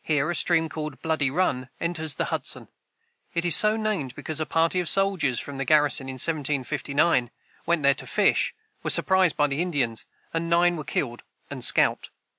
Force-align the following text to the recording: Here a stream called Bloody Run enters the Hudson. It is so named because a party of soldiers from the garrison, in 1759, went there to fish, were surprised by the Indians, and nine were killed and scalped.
Here 0.00 0.30
a 0.30 0.34
stream 0.34 0.70
called 0.70 1.02
Bloody 1.02 1.30
Run 1.30 1.68
enters 1.82 2.16
the 2.16 2.30
Hudson. 2.32 2.68
It 3.34 3.44
is 3.44 3.54
so 3.54 3.76
named 3.76 4.14
because 4.14 4.40
a 4.40 4.46
party 4.46 4.80
of 4.80 4.88
soldiers 4.88 5.38
from 5.38 5.58
the 5.58 5.66
garrison, 5.66 6.08
in 6.08 6.14
1759, 6.14 7.30
went 7.66 7.82
there 7.82 7.92
to 7.92 8.06
fish, 8.06 8.54
were 8.82 8.88
surprised 8.88 9.36
by 9.36 9.48
the 9.48 9.60
Indians, 9.60 10.06
and 10.32 10.48
nine 10.48 10.78
were 10.78 10.84
killed 10.84 11.24
and 11.50 11.62
scalped. 11.62 12.08